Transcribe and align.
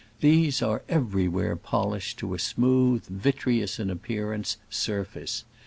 These 0.19 0.63
are 0.63 0.81
everywhere 0.89 1.55
polished 1.55 2.17
to 2.17 2.33
a 2.33 2.39
smooth, 2.39 3.05
vitreous 3.05 3.79
in 3.79 3.91
appearance 3.91 4.57
surface. 4.67 5.43